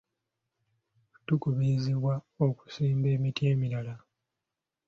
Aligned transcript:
Tukubirizibwa 1.25 2.13
okusimba 2.47 3.07
emiti 3.15 3.41
emirala. 3.51 3.95